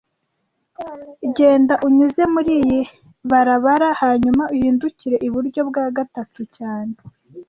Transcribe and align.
Genda 1.35 1.75
unyuze 1.87 2.23
muriyi 2.33 2.79
barabara 3.29 3.89
hanyuma 4.01 4.43
uhindukire 4.53 5.17
iburyo 5.27 5.61
bwa 5.69 5.85
gatatu 5.97 6.39
cyane 6.57 6.93